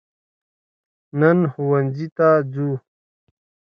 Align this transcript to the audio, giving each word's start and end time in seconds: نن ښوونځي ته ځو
نن 1.19 1.39
ښوونځي 1.51 2.07
ته 2.17 2.29
ځو 2.51 2.69